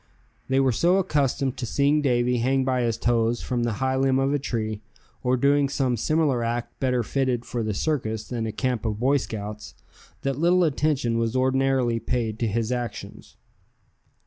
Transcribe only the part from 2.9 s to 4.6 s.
toes from the high limb of a